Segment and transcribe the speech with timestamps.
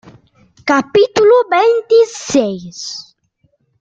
[0.71, 2.79] capítulo veintiséis.